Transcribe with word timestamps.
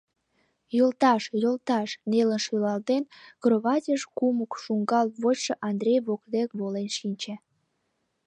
—Йолташ, 0.77 1.23
йолташ...— 1.41 1.89
нелын 2.11 2.41
шӱлалтен, 2.45 3.03
кроватьыш 3.41 4.01
кумык 4.17 4.51
шуҥгалт 4.63 5.13
вочшо 5.21 5.53
Андрей 5.69 5.99
воктек 6.07 6.49
волен 6.59 6.89
шинче. 6.97 7.33